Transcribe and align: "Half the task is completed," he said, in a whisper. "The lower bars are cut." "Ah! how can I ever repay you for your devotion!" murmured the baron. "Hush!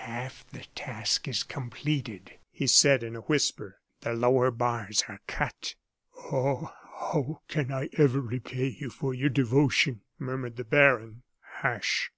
"Half 0.00 0.46
the 0.48 0.64
task 0.74 1.28
is 1.28 1.42
completed," 1.42 2.32
he 2.50 2.66
said, 2.66 3.02
in 3.02 3.14
a 3.14 3.20
whisper. 3.20 3.82
"The 4.00 4.14
lower 4.14 4.50
bars 4.50 5.04
are 5.10 5.20
cut." 5.26 5.74
"Ah! 6.32 6.74
how 7.10 7.42
can 7.48 7.70
I 7.70 7.90
ever 7.98 8.22
repay 8.22 8.68
you 8.80 8.88
for 8.88 9.12
your 9.12 9.28
devotion!" 9.28 10.00
murmured 10.18 10.56
the 10.56 10.64
baron. 10.64 11.24
"Hush! 11.56 12.08